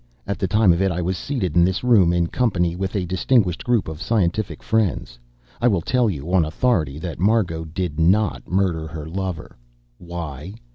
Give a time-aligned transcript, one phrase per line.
[0.25, 3.05] At the time of it, I was seated in this room in company with a
[3.05, 5.19] distinguished group of scientific friends.
[5.61, 9.55] I will tell you, on authority, that Margot did not murder her lover.
[9.99, 10.55] Why?